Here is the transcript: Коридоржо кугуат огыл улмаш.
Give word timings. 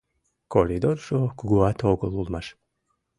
Коридоржо 0.53 1.19
кугуат 1.37 1.79
огыл 1.91 2.11
улмаш. 2.19 2.47